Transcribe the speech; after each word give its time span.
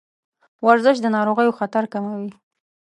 ورزش 0.65 0.97
د 1.01 1.05
ناروغیو 1.15 1.57
خطر 1.59 1.83
کموي. 1.93 2.31